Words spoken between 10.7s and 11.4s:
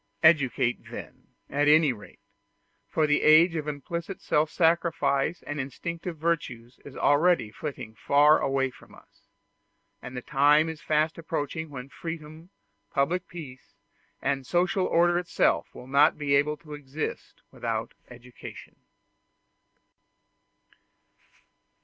fast